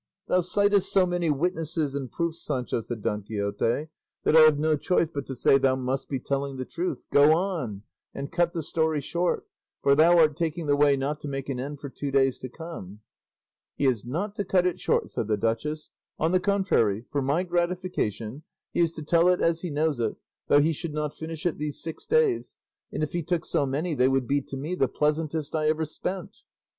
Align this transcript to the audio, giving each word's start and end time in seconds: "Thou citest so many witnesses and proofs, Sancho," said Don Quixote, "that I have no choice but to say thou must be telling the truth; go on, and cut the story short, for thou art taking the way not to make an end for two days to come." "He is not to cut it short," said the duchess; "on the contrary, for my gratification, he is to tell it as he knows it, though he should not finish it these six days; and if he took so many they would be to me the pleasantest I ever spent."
"Thou 0.27 0.41
citest 0.41 0.89
so 0.89 1.05
many 1.05 1.29
witnesses 1.29 1.93
and 1.93 2.11
proofs, 2.11 2.41
Sancho," 2.43 2.81
said 2.81 3.03
Don 3.03 3.21
Quixote, 3.21 3.89
"that 4.23 4.35
I 4.35 4.39
have 4.39 4.57
no 4.57 4.75
choice 4.75 5.07
but 5.13 5.27
to 5.27 5.35
say 5.35 5.59
thou 5.59 5.75
must 5.75 6.09
be 6.09 6.19
telling 6.19 6.55
the 6.57 6.65
truth; 6.65 7.03
go 7.11 7.33
on, 7.37 7.83
and 8.11 8.31
cut 8.31 8.51
the 8.53 8.63
story 8.63 8.99
short, 8.99 9.45
for 9.83 9.93
thou 9.93 10.17
art 10.17 10.35
taking 10.35 10.65
the 10.65 10.75
way 10.75 10.97
not 10.97 11.21
to 11.21 11.27
make 11.27 11.49
an 11.49 11.59
end 11.59 11.79
for 11.79 11.87
two 11.87 12.09
days 12.09 12.39
to 12.39 12.49
come." 12.49 13.01
"He 13.75 13.85
is 13.85 14.03
not 14.03 14.35
to 14.37 14.43
cut 14.43 14.65
it 14.65 14.79
short," 14.79 15.11
said 15.11 15.27
the 15.27 15.37
duchess; 15.37 15.91
"on 16.17 16.31
the 16.31 16.39
contrary, 16.39 17.05
for 17.11 17.21
my 17.21 17.43
gratification, 17.43 18.41
he 18.71 18.79
is 18.79 18.91
to 18.93 19.03
tell 19.03 19.29
it 19.29 19.39
as 19.39 19.61
he 19.61 19.69
knows 19.69 19.99
it, 19.99 20.15
though 20.47 20.61
he 20.61 20.73
should 20.73 20.95
not 20.95 21.15
finish 21.15 21.45
it 21.45 21.59
these 21.59 21.79
six 21.79 22.07
days; 22.07 22.57
and 22.91 23.03
if 23.03 23.11
he 23.11 23.21
took 23.21 23.45
so 23.45 23.67
many 23.67 23.93
they 23.93 24.07
would 24.07 24.25
be 24.27 24.41
to 24.41 24.57
me 24.57 24.73
the 24.73 24.87
pleasantest 24.87 25.53
I 25.53 25.67
ever 25.69 25.85
spent." 25.85 26.37